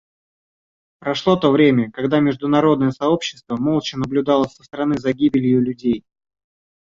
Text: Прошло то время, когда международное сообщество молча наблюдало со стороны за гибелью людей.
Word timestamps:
Прошло 0.99 1.35
то 1.35 1.51
время, 1.51 1.91
когда 1.91 2.19
международное 2.21 2.89
сообщество 2.89 3.55
молча 3.55 3.99
наблюдало 3.99 4.45
со 4.45 4.63
стороны 4.63 4.97
за 4.97 5.13
гибелью 5.13 5.61
людей. 5.61 6.03